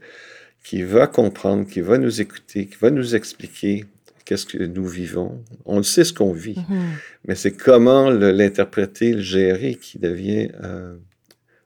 qui 0.64 0.84
va 0.84 1.08
comprendre, 1.08 1.68
qui 1.68 1.82
va 1.82 1.98
nous 1.98 2.22
écouter, 2.22 2.68
qui 2.68 2.78
va 2.80 2.90
nous 2.90 3.16
expliquer 3.16 3.86
qu'est-ce 4.26 4.46
que 4.46 4.64
nous 4.64 4.88
vivons. 4.88 5.44
On 5.66 5.78
le 5.78 5.84
sait 5.84 6.04
ce 6.04 6.14
qu'on 6.14 6.32
vit, 6.32 6.58
mhm. 6.70 6.92
mais 7.28 7.36
c'est 7.36 7.52
comment 7.52 8.10
l'interpréter, 8.10 9.14
le, 9.14 9.22
gérer 9.22 9.76
qui 9.76 10.00
devient 10.00 10.50
euh, 10.64 10.96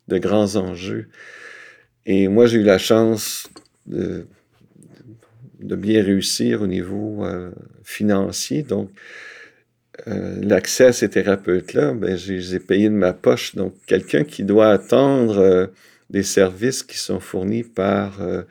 de 0.08 0.18
grands 0.18 0.56
enjeux. 0.56 1.08
Et 2.06 2.28
moi, 2.28 2.48
j'ai 2.48 2.60
eu 2.60 2.64
la 2.64 2.78
chance 2.78 3.50
de, 3.86 4.26
de, 5.60 5.76
bien 5.76 6.02
réussir 6.02 6.62
au 6.62 6.68
niveau 6.68 7.26
euh, 7.26 7.52
financier. 7.84 8.64
Donc, 8.64 8.90
euh, 10.06 10.40
l'accès 10.42 10.86
à 10.86 10.94
ces 10.94 11.10
thérapeutes-là, 11.10 11.94
ben, 11.94 12.16
je 12.16 12.34
les 12.34 12.56
ai 12.56 12.60
payés 12.60 12.90
de 12.90 12.94
ma 12.94 13.14
poche. 13.14 13.56
Donc, 13.56 13.74
quelqu'un 13.88 14.24
qui 14.24 14.44
doit 14.44 14.70
attendre 14.70 15.40
euh, 15.40 15.68
des 16.10 16.24
services 16.24 16.84
qui 16.84 16.98
sont 16.98 17.20
fournis 17.20 17.64
par 17.64 18.22
euh, 18.22 18.44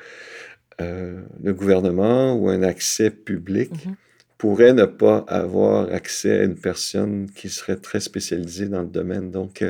le 0.80 1.54
gouvernement 1.54 2.34
ou 2.34 2.48
un 2.48 2.62
accès 2.62 3.10
public 3.10 3.70
mm-hmm. 3.70 3.94
pourrait 4.38 4.74
ne 4.74 4.84
pas 4.84 5.24
avoir 5.28 5.92
accès 5.92 6.40
à 6.40 6.42
une 6.42 6.56
personne 6.56 7.30
qui 7.34 7.48
serait 7.48 7.76
très 7.76 8.00
spécialisée 8.00 8.66
dans 8.66 8.82
le 8.82 8.88
domaine. 8.88 9.30
Donc, 9.30 9.64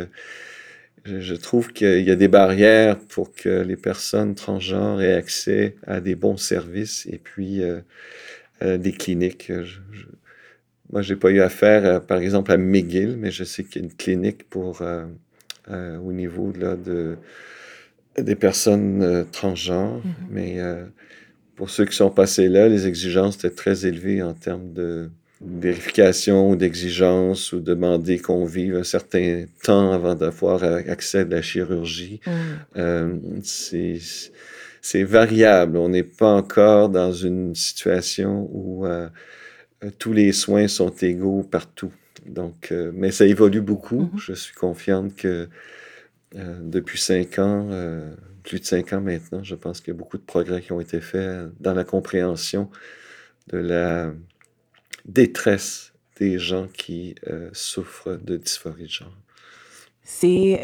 je 1.04 1.34
trouve 1.36 1.72
qu'il 1.72 2.02
y 2.02 2.10
a 2.10 2.16
des 2.16 2.26
barrières 2.26 2.98
pour 2.98 3.32
que 3.32 3.62
les 3.62 3.76
personnes 3.76 4.34
transgenres 4.34 5.00
aient 5.00 5.14
accès 5.14 5.76
à 5.86 6.00
des 6.00 6.16
bons 6.16 6.38
services 6.38 7.06
et 7.06 7.18
puis 7.18 7.62
des 8.60 8.92
cliniques. 8.92 9.52
Moi, 10.92 11.02
j'ai 11.02 11.16
pas 11.16 11.30
eu 11.30 11.40
affaire, 11.40 11.84
euh, 11.84 12.00
par 12.00 12.18
exemple, 12.18 12.52
à 12.52 12.56
McGill, 12.56 13.16
mais 13.18 13.30
je 13.30 13.44
sais 13.44 13.64
qu'il 13.64 13.82
y 13.82 13.84
a 13.84 13.88
une 13.88 13.94
clinique 13.94 14.48
pour, 14.48 14.82
euh, 14.82 15.06
euh, 15.70 15.98
au 15.98 16.12
niveau 16.12 16.52
là, 16.58 16.76
de, 16.76 17.16
des 18.18 18.36
personnes 18.36 19.26
transgenres. 19.32 19.98
Mm-hmm. 19.98 20.30
Mais 20.30 20.58
pour 21.56 21.70
ceux 21.70 21.84
qui 21.84 21.96
sont 21.96 22.10
passés 22.10 22.48
là, 22.48 22.68
les 22.68 22.86
exigences 22.86 23.36
étaient 23.36 23.50
très 23.50 23.86
élevées 23.86 24.22
en 24.22 24.32
termes 24.32 24.72
de 24.72 25.10
vérification 25.42 26.50
ou 26.50 26.56
d'exigence 26.56 27.52
ou 27.52 27.60
demander 27.60 28.18
qu'on 28.18 28.46
vive 28.46 28.74
un 28.76 28.84
certain 28.84 29.44
temps 29.62 29.92
avant 29.92 30.14
d'avoir 30.14 30.62
accès 30.62 31.20
à 31.20 31.24
la 31.24 31.42
chirurgie. 31.42 32.20
Mm. 32.74 33.40
c'est 33.42 35.02
variable. 35.02 35.76
On 35.76 35.90
n'est 35.90 36.04
pas 36.04 36.32
encore 36.32 36.88
dans 36.88 37.12
une 37.12 37.54
situation 37.54 38.48
où 38.52 38.86
euh, 38.86 39.08
tous 39.98 40.12
les 40.12 40.32
soins 40.32 40.68
sont 40.68 40.90
égaux 40.90 41.42
partout. 41.42 41.92
Donc, 42.24 42.72
euh, 42.72 42.90
mais 42.94 43.10
ça 43.10 43.26
évolue 43.26 43.60
beaucoup. 43.60 44.04
Mm-hmm. 44.04 44.20
Je 44.20 44.32
suis 44.32 44.54
confiante 44.54 45.14
que 45.14 45.48
euh, 46.34 46.58
depuis 46.62 46.98
cinq 46.98 47.38
ans, 47.38 47.68
plus 48.42 48.60
de 48.60 48.64
cinq 48.64 48.92
ans 48.92 49.00
maintenant, 49.00 49.42
je 49.42 49.54
pense 49.54 49.80
qu'il 49.80 49.92
y 49.92 49.96
a 49.96 49.98
beaucoup 49.98 50.18
de 50.18 50.24
progrès 50.24 50.60
qui 50.60 50.72
ont 50.72 50.80
été 50.80 51.00
faits 51.00 51.48
dans 51.60 51.74
la 51.74 51.84
compréhension 51.84 52.70
de 53.48 53.58
la 53.58 54.12
détresse 55.04 55.92
des 56.18 56.38
gens 56.38 56.66
qui 56.66 57.14
souffrent 57.52 58.16
de 58.16 58.36
dysphorie 58.36 58.84
de 58.84 58.88
genre. 58.88 59.16
C'est 60.02 60.60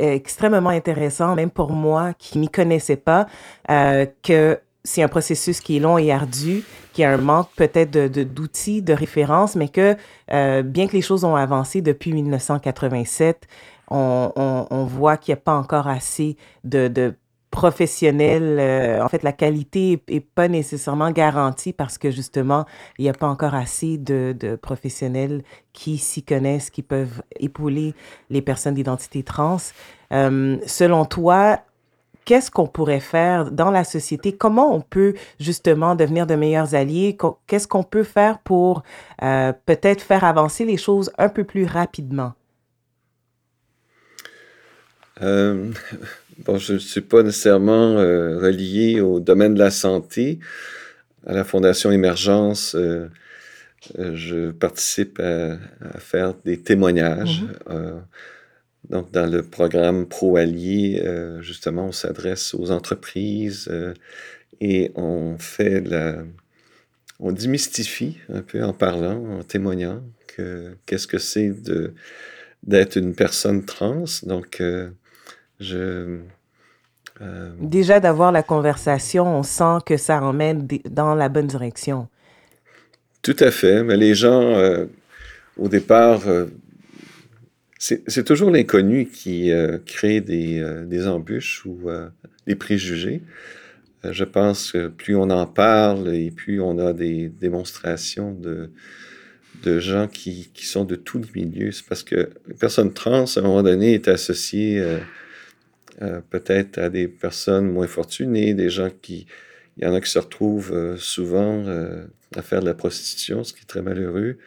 extrêmement 0.00 0.70
intéressant, 0.70 1.34
même 1.34 1.50
pour 1.50 1.72
moi 1.72 2.12
qui 2.14 2.38
m'y 2.38 2.48
connaissais 2.48 2.96
pas, 2.96 3.26
que 3.66 4.58
c'est 4.86 5.02
un 5.02 5.08
processus 5.08 5.60
qui 5.60 5.76
est 5.76 5.80
long 5.80 5.98
et 5.98 6.12
ardu, 6.12 6.62
qui 6.92 7.04
a 7.04 7.12
un 7.12 7.18
manque 7.18 7.50
peut-être 7.56 7.90
de, 7.90 8.22
d'outils, 8.22 8.82
de, 8.82 8.92
références, 8.92 9.56
mais 9.56 9.68
que 9.68 9.96
euh, 10.32 10.62
bien 10.62 10.86
que 10.86 10.92
les 10.92 11.02
choses 11.02 11.24
ont 11.24 11.36
avancé 11.36 11.82
depuis 11.82 12.12
1987, 12.12 13.46
on, 13.90 14.32
on, 14.36 14.84
voit 14.84 15.16
qu'il 15.16 15.32
n'y 15.32 15.38
a 15.38 15.42
pas 15.42 15.54
encore 15.54 15.86
assez 15.86 16.36
de, 16.64 16.88
de 16.88 17.14
professionnels. 17.50 18.58
Euh, 18.58 19.02
en 19.02 19.08
fait, 19.08 19.22
la 19.22 19.32
qualité 19.32 20.02
est, 20.08 20.20
pas 20.20 20.48
nécessairement 20.48 21.10
garantie 21.10 21.72
parce 21.72 21.98
que 21.98 22.10
justement, 22.10 22.66
il 22.98 23.02
n'y 23.02 23.08
a 23.08 23.14
pas 23.14 23.28
encore 23.28 23.54
assez 23.54 23.98
de, 23.98 24.34
de 24.38 24.56
professionnels 24.56 25.42
qui 25.72 25.98
s'y 25.98 26.22
connaissent, 26.22 26.70
qui 26.70 26.82
peuvent 26.82 27.22
épauler 27.38 27.94
les 28.30 28.42
personnes 28.42 28.74
d'identité 28.74 29.22
trans. 29.22 29.58
Euh, 30.12 30.58
selon 30.66 31.04
toi, 31.04 31.60
qu'est-ce 32.26 32.50
qu'on 32.50 32.66
pourrait 32.66 33.00
faire 33.00 33.50
dans 33.50 33.70
la 33.70 33.84
société? 33.84 34.36
Comment 34.36 34.74
on 34.74 34.82
peut 34.82 35.14
justement 35.40 35.94
devenir 35.94 36.26
de 36.26 36.34
meilleurs 36.34 36.74
alliés? 36.74 37.16
Qu'est-ce 37.46 37.66
qu'on 37.66 37.84
peut 37.84 38.02
faire 38.02 38.40
pour 38.40 38.82
euh, 39.22 39.54
peut-être 39.64 40.02
faire 40.02 40.24
avancer 40.24 40.66
les 40.66 40.76
choses 40.76 41.10
un 41.16 41.30
peu 41.30 41.44
plus 41.44 41.64
rapidement? 41.64 42.34
Euh, 45.22 45.70
bon, 46.44 46.58
je 46.58 46.74
ne 46.74 46.78
suis 46.78 47.00
pas 47.00 47.22
nécessairement 47.22 47.98
euh, 47.98 48.38
relié 48.38 49.00
au 49.00 49.20
domaine 49.20 49.54
de 49.54 49.60
la 49.60 49.70
santé. 49.70 50.40
à 51.26 51.32
la 51.32 51.44
Fondation 51.44 51.90
Émergence, 51.90 52.74
euh, 52.74 53.08
je 53.96 54.50
participe 54.50 55.20
à, 55.20 55.58
faire 55.98 56.34
des 56.44 56.60
témoignages. 56.60 57.44
Mm-hmm. 57.68 58.00
Donc, 58.90 59.10
dans 59.12 59.30
le 59.30 59.42
programme 59.42 60.06
Pro 60.06 60.36
Allié, 60.36 61.02
justement, 61.40 61.86
on 61.86 61.92
s'adresse 61.92 62.54
aux 62.54 62.70
entreprises 62.70 63.70
et 64.60 64.92
on 64.94 65.36
fait 65.38 65.80
la. 65.80 66.18
On 67.18 67.32
démystifie 67.32 68.18
un 68.28 68.42
peu 68.42 68.62
en 68.62 68.74
parlant, 68.74 69.38
en 69.38 69.42
témoignant, 69.42 70.02
qu'est-ce 70.86 71.06
que 71.06 71.18
c'est 71.18 71.50
de 71.50 71.94
d'être 72.62 72.96
une 72.96 73.14
personne 73.14 73.64
trans. 73.64 74.04
Donc, 74.24 74.62
je 75.60 76.20
euh, 77.22 77.50
Déjà 77.60 78.00
d'avoir 78.00 78.32
la 78.32 78.42
conversation, 78.42 79.26
on 79.26 79.42
sent 79.42 79.78
que 79.86 79.96
ça 79.96 80.22
emmène 80.22 80.66
dans 80.88 81.14
la 81.14 81.28
bonne 81.28 81.46
direction. 81.46 82.08
Tout 83.22 83.36
à 83.40 83.50
fait. 83.50 83.82
Mais 83.82 83.96
les 83.96 84.14
gens, 84.14 84.42
euh, 84.42 84.86
au 85.56 85.68
départ, 85.68 86.28
euh, 86.28 86.46
c'est 88.06 88.24
toujours 88.24 88.50
l'inconnu 88.50 89.06
qui 89.06 89.50
crée 89.86 90.20
des, 90.20 90.84
des, 90.86 91.06
embûches 91.06 91.64
ou 91.66 91.88
des 92.46 92.54
préjugés. 92.54 93.22
je 94.02 94.24
pense 94.24 94.72
que 94.72 94.88
plus 94.88 95.14
on 95.14 95.30
en 95.30 95.46
parle 95.46 96.14
et 96.14 96.30
plus 96.30 96.60
on 96.60 96.78
a 96.78 96.92
des 96.92 97.28
démonstrations 97.28 98.32
de, 98.32 98.70
gens 99.80 100.08
qui, 100.08 100.50
sont 100.54 100.84
de 100.84 100.96
tous 100.96 101.20
les 101.34 101.44
milieux, 101.44 101.72
c'est 101.72 101.86
parce 101.86 102.02
que 102.02 102.30
une 102.48 102.56
personne 102.56 102.92
trans, 102.92 103.24
à 103.24 103.38
un 103.38 103.42
moment 103.42 103.62
donné, 103.62 103.94
est 103.94 104.08
associée 104.08 104.82
euh, 106.02 106.20
peut-être 106.28 106.76
à 106.78 106.90
des 106.90 107.08
personnes 107.08 107.70
moins 107.70 107.86
fortunées, 107.86 108.54
des 108.54 108.70
gens 108.70 108.90
qui... 109.02 109.26
Il 109.78 109.84
y 109.84 109.86
en 109.86 109.94
a 109.94 110.00
qui 110.00 110.10
se 110.10 110.18
retrouvent 110.18 110.72
euh, 110.72 110.96
souvent 110.96 111.62
euh, 111.66 112.06
à 112.34 112.42
faire 112.42 112.60
de 112.60 112.66
la 112.66 112.74
prostitution, 112.74 113.44
ce 113.44 113.52
qui 113.52 113.60
est 113.60 113.66
très 113.66 113.82
malheureux. 113.82 114.38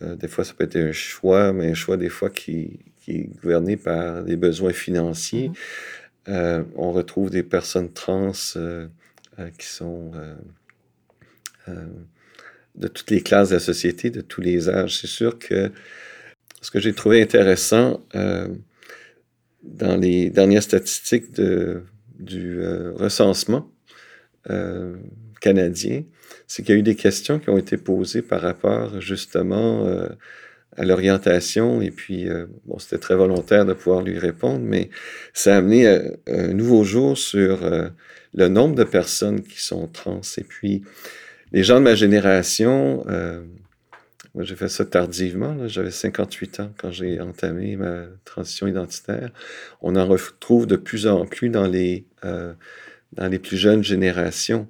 Des 0.00 0.28
fois, 0.28 0.44
ça 0.44 0.54
peut 0.54 0.64
être 0.64 0.76
un 0.76 0.92
choix, 0.92 1.52
mais 1.52 1.70
un 1.70 1.74
choix 1.74 1.96
des 1.96 2.08
fois 2.08 2.30
qui, 2.30 2.78
qui 3.00 3.12
est 3.12 3.30
gouverné 3.42 3.76
par 3.76 4.22
des 4.22 4.36
besoins 4.36 4.72
financiers. 4.72 5.50
Mm-hmm. 6.26 6.64
on 6.76 6.92
retrouve 6.92 7.30
des 7.30 7.42
personnes 7.42 7.92
trans 7.92 8.32
qui 8.32 9.66
sont 9.66 10.12
de 11.66 12.88
toutes 12.88 13.10
les 13.10 13.22
classes 13.22 13.48
de 13.48 13.54
la 13.54 13.60
société, 13.60 14.10
de 14.10 14.20
tous 14.20 14.40
les 14.40 14.68
âges. 14.68 14.98
C'est 15.00 15.06
sûr 15.06 15.38
que 15.38 15.72
ce 16.60 16.70
que 16.70 16.80
j'ai 16.80 16.92
trouvé 16.92 17.22
intéressant, 17.22 18.00
dans 19.62 19.96
les 19.96 20.30
dernières 20.30 20.62
statistiques 20.62 21.32
de, 21.32 21.82
du 22.18 22.60
euh, 22.60 22.92
recensement 22.94 23.70
euh, 24.50 24.96
canadien, 25.40 26.02
c'est 26.46 26.62
qu'il 26.62 26.74
y 26.74 26.78
a 26.78 26.80
eu 26.80 26.82
des 26.84 26.96
questions 26.96 27.38
qui 27.38 27.50
ont 27.50 27.58
été 27.58 27.76
posées 27.76 28.22
par 28.22 28.40
rapport 28.40 29.00
justement 29.00 29.86
euh, 29.86 30.08
à 30.76 30.84
l'orientation 30.84 31.80
et 31.80 31.90
puis 31.90 32.28
bon 32.66 32.78
c'était 32.78 32.98
très 32.98 33.16
volontaire 33.16 33.66
de 33.66 33.72
pouvoir 33.72 34.02
lui 34.02 34.16
répondre 34.16 34.60
mais 34.60 34.90
ça 35.32 35.54
a 35.54 35.58
amené 35.58 35.88
un 36.28 36.52
nouveau 36.52 36.84
jour 36.84 37.18
sur 37.18 37.58
le 38.34 38.48
nombre 38.48 38.76
de 38.76 38.84
personnes 38.84 39.42
qui 39.42 39.60
sont 39.60 39.88
trans 39.88 40.20
et 40.36 40.44
puis 40.44 40.82
les 41.52 41.64
gens 41.64 41.76
de 41.76 41.84
ma 41.84 41.96
génération 41.96 43.04
moi, 44.38 44.44
j'ai 44.44 44.54
fait 44.54 44.68
ça 44.68 44.84
tardivement. 44.84 45.66
J'avais 45.66 45.90
58 45.90 46.60
ans 46.60 46.72
quand 46.78 46.92
j'ai 46.92 47.20
entamé 47.20 47.74
ma 47.74 48.04
transition 48.24 48.68
identitaire. 48.68 49.30
On 49.80 49.96
en 49.96 50.06
retrouve 50.06 50.66
de 50.66 50.76
plus 50.76 51.08
en 51.08 51.26
plus 51.26 51.48
dans 51.48 51.66
les, 51.66 52.06
euh, 52.24 52.52
dans 53.14 53.26
les 53.26 53.40
plus 53.40 53.56
jeunes 53.56 53.82
générations. 53.82 54.68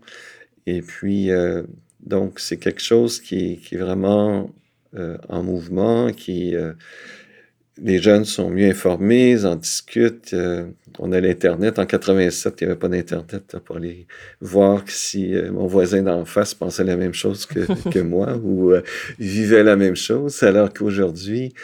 Et 0.76 0.82
puis, 0.82 1.30
euh, 1.30 1.62
donc, 2.00 2.40
c'est 2.40 2.58
quelque 2.58 2.82
chose 2.82 3.20
qui, 3.20 3.58
qui 3.58 3.74
est 3.76 3.78
vraiment 3.78 4.50
euh, 4.94 5.18
en 5.28 5.42
mouvement, 5.42 6.12
qui 6.12 6.54
les 7.82 8.00
jeunes 8.00 8.24
sont 8.24 8.50
mieux 8.50 8.68
informés, 8.68 9.30
ils 9.30 9.46
en 9.46 9.56
discutent. 9.56 10.34
Euh, 10.34 10.66
on 10.98 11.12
a 11.12 11.20
l'Internet. 11.20 11.78
En 11.78 11.86
87, 11.86 12.60
il 12.60 12.64
n'y 12.64 12.70
avait 12.70 12.78
pas 12.78 12.88
d'Internet 12.88 13.56
pour 13.64 13.76
aller 13.76 14.06
voir 14.40 14.82
si 14.86 15.34
euh, 15.34 15.52
mon 15.52 15.66
voisin 15.66 16.02
d'en 16.02 16.24
face 16.24 16.54
pensait 16.54 16.84
la 16.84 16.96
même 16.96 17.14
chose 17.14 17.46
que, 17.46 17.60
que 17.90 17.98
moi 18.00 18.36
ou 18.42 18.72
euh, 18.72 18.82
vivait 19.18 19.62
la 19.62 19.76
même 19.76 19.96
chose. 19.96 20.42
Alors 20.42 20.72
qu'aujourd'hui, 20.72 21.54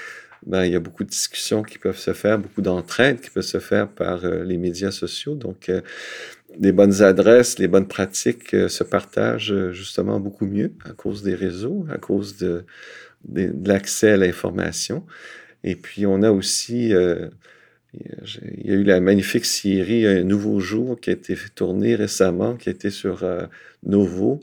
ben, 0.46 0.64
il 0.64 0.72
y 0.72 0.76
a 0.76 0.81
beaucoup 0.81 1.05
de 1.05 1.09
discussions 1.09 1.62
qui 1.62 1.78
peuvent 1.78 1.98
se 1.98 2.12
faire, 2.12 2.38
beaucoup 2.38 2.62
d'entraide 2.62 3.20
qui 3.20 3.31
peuvent 3.31 3.42
se 3.42 3.61
faire 3.61 3.88
par 3.88 4.26
les 4.26 4.59
médias 4.59 4.90
sociaux. 4.90 5.35
Donc, 5.35 5.70
les 6.58 6.72
bonnes 6.72 7.02
adresses, 7.02 7.58
les 7.58 7.68
bonnes 7.68 7.88
pratiques 7.88 8.50
se 8.68 8.84
partagent 8.84 9.70
justement 9.70 10.20
beaucoup 10.20 10.46
mieux 10.46 10.72
à 10.84 10.92
cause 10.92 11.22
des 11.22 11.34
réseaux, 11.34 11.86
à 11.90 11.98
cause 11.98 12.36
de, 12.36 12.64
l'accès 13.32 14.12
à 14.12 14.16
l'information. 14.16 15.04
Et 15.62 15.76
puis, 15.76 16.06
on 16.06 16.22
a 16.22 16.30
aussi, 16.30 16.94
euh, 16.94 17.28
il 17.92 18.66
y 18.66 18.70
a 18.70 18.74
eu 18.74 18.84
la 18.84 19.00
magnifique 19.00 19.46
série 19.46 20.06
Un 20.06 20.24
nouveau 20.24 20.60
jour 20.60 21.00
qui 21.00 21.10
a 21.10 21.14
été 21.14 21.36
tournée 21.54 21.94
récemment, 21.94 22.56
qui 22.56 22.68
a 22.68 22.72
été 22.72 22.90
sur 22.90 23.24
euh, 23.24 23.46
Novo, 23.84 24.40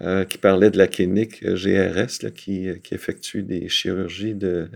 euh, 0.00 0.24
qui 0.24 0.38
parlait 0.38 0.70
de 0.70 0.78
la 0.78 0.86
clinique 0.86 1.44
GRS 1.44 2.30
qui, 2.34 2.68
effectue 2.92 3.42
des 3.42 3.68
chirurgies 3.68 4.34
de 4.34 4.68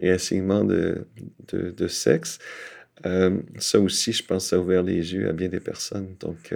de, 0.00 1.06
de, 1.48 1.70
de 1.70 1.88
sexe. 1.88 2.38
Ça 3.04 3.80
aussi, 3.80 4.12
je 4.12 4.24
pense, 4.24 4.46
ça 4.46 4.56
a 4.56 4.58
ouvert 4.58 4.82
les 4.82 5.14
yeux 5.14 5.28
à 5.28 5.32
bien 5.32 5.48
des 5.48 5.60
personnes. 5.60 6.14
Donc, 6.20 6.54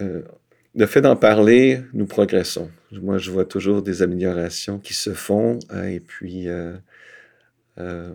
le 0.00 0.86
fait 0.86 1.00
d'en 1.00 1.16
parler, 1.16 1.80
nous 1.92 2.06
progressons. 2.06 2.70
Moi, 2.92 3.18
je 3.18 3.30
vois 3.30 3.44
toujours 3.44 3.82
des 3.82 4.02
améliorations 4.02 4.78
qui 4.78 4.94
se 4.94 5.12
font 5.12 5.58
et 5.86 6.00
puis 6.00 6.48
euh, 7.78 8.10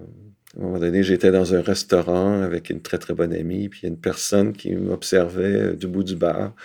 à 0.58 0.60
un 0.60 0.64
moment 0.64 0.80
donné, 0.80 1.04
j'étais 1.04 1.32
dans 1.32 1.54
un 1.54 1.62
restaurant 1.62 2.42
avec 2.42 2.70
une 2.70 2.82
très, 2.82 2.98
très 2.98 3.14
bonne 3.14 3.34
amie, 3.34 3.70
puis 3.70 3.82
il 3.82 3.84
y 3.84 3.88
a 3.88 3.90
une 3.90 4.00
personne 4.00 4.54
qui 4.54 4.74
m'observait 4.76 5.44
euh, 5.44 5.74
du 5.74 5.88
bout 5.88 6.04
du 6.04 6.16
bar, 6.16 6.56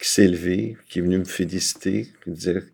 qui 0.00 0.08
s'est 0.08 0.28
levée, 0.28 0.76
qui 0.88 1.00
est 1.00 1.02
venue 1.02 1.18
me 1.18 1.24
féliciter, 1.24 2.08
qui 2.22 2.30
me 2.30 2.34
disait 2.34 2.54
que 2.54 2.64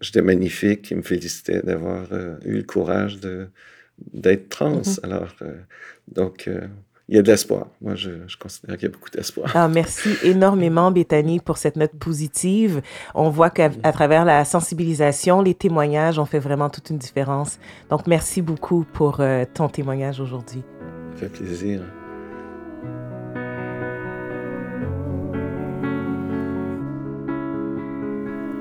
j'étais 0.00 0.22
magnifique, 0.22 0.82
qui 0.82 0.94
me 0.94 1.02
félicitait 1.02 1.62
d'avoir 1.62 2.12
euh, 2.12 2.36
eu 2.44 2.56
le 2.56 2.62
courage 2.64 3.18
d'être 4.12 4.48
trans. 4.48 4.80
Mm-hmm. 4.80 5.04
Alors, 5.04 5.34
donc, 6.14 6.48
il 7.10 7.16
y 7.16 7.18
a 7.18 7.22
de 7.22 7.26
l'espoir. 7.26 7.66
Moi, 7.80 7.96
je, 7.96 8.10
considère 8.38 8.76
qu'il 8.76 8.88
y 8.88 8.90
a 8.90 8.92
beaucoup 8.92 9.10
d'espoir. 9.10 9.50
Ah, 9.54 9.66
merci 9.66 10.10
énormément, 10.22 10.92
Bethany, 10.92 11.40
pour 11.40 11.58
cette 11.58 11.74
note 11.74 11.90
positive. 11.98 12.82
On 13.16 13.30
voit 13.30 13.50
qu'à 13.50 13.68
travers 13.68 14.24
la 14.24 14.44
sensibilisation, 14.44 15.42
les 15.42 15.54
témoignages 15.54 16.20
ont 16.20 16.24
fait 16.24 16.38
vraiment 16.38 16.70
toute 16.70 16.88
une 16.90 16.98
différence. 16.98 17.58
Donc, 17.90 18.06
merci 18.06 18.42
beaucoup 18.42 18.86
pour 18.92 19.18
euh, 19.18 19.44
ton 19.52 19.68
témoignage 19.68 20.20
aujourd'hui. 20.20 20.62
Ça 21.14 21.22
fait 21.22 21.28
plaisir. 21.28 21.82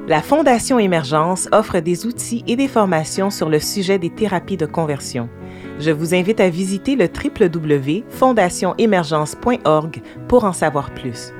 La 0.10 0.22
Fondation 0.24 0.80
Émergence 0.80 1.48
offre 1.52 1.82
des 1.82 2.08
outils 2.08 2.44
et 2.48 2.56
des 2.56 2.68
formations 2.68 3.30
sur 3.30 3.48
le 3.48 3.60
sujet 3.60 4.00
des 4.00 4.10
thérapies 4.10 4.58
de 4.58 4.66
conversion. 4.66 5.30
Je 5.78 5.92
vous 5.92 6.16
invite 6.16 6.40
à 6.40 6.50
visiter 6.50 6.96
le 6.96 7.06
www.fondationemergence.org 7.06 10.02
pour 10.28 10.46
en 10.46 10.54
savoir 10.54 10.92
plus. 10.96 11.32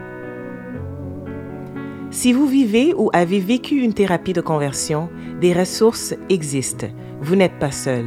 Si 2.12 2.32
vous 2.32 2.46
vivez 2.46 2.94
ou 2.96 3.10
avez 3.12 3.40
vécu 3.40 3.78
une 3.78 3.96
thérapie 3.96 4.34
de 4.34 4.42
conversion, 4.42 5.10
des 5.42 5.52
ressources 5.52 6.14
existent. 6.30 6.90
Vous 7.22 7.36
n'êtes 7.36 7.58
pas 7.58 7.72
seul. 7.72 8.06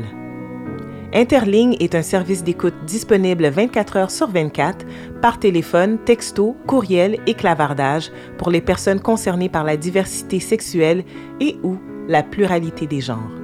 Interligne 1.14 1.77
est 1.79 1.94
un 1.94 2.03
service 2.03 2.42
d'écoute 2.42 2.75
disponible 2.87 3.48
24 3.48 3.96
heures 3.96 4.11
sur 4.11 4.29
24 4.29 4.87
par 5.20 5.38
téléphone, 5.38 5.98
texto, 5.98 6.57
courriel 6.66 7.18
et 7.27 7.35
clavardage 7.35 8.11
pour 8.38 8.51
les 8.51 8.62
personnes 8.62 9.01
concernées 9.01 9.51
par 9.51 9.64
la 9.64 9.77
diversité 9.77 10.40
sexuelle 10.40 11.05
et 11.40 11.57
ou 11.62 11.77
la 12.09 12.22
pluralité 12.22 12.87
des 12.87 13.01
genres 13.01 13.42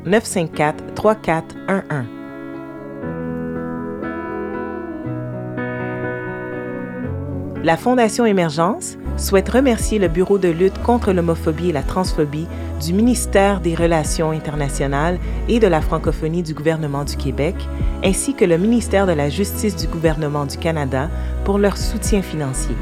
La 7.66 7.78
Fondation 7.78 8.28
Émergence 8.28 8.96
souhaite 9.18 9.50
remercier 9.50 9.98
le 9.98 10.08
Bureau 10.08 10.38
de 10.38 10.50
lutte 10.50 10.80
contre 10.84 11.12
l'homophobie 11.12 11.70
et 11.70 11.74
la 11.74 11.82
transphobie 11.82 12.46
du 12.80 12.94
ministère 12.94 13.60
des 13.60 13.74
Relations 13.74 14.30
internationales 14.30 15.18
et 15.50 15.60
de 15.60 15.66
la 15.66 15.82
francophonie 15.82 16.44
du 16.44 16.54
gouvernement 16.54 17.06
du 17.06 17.18
Québec, 17.18 17.56
ainsi 18.04 18.36
que 18.36 18.46
le 18.46 18.60
ministère 18.60 19.08
de 19.08 19.14
la 19.14 19.30
Justice 19.30 19.76
du 19.76 19.88
gouvernement 19.88 20.46
du 20.46 20.58
Canada 20.58 21.10
pour 21.44 21.58
leur 21.58 21.78
soutien 21.78 22.22
financier. 22.22 22.76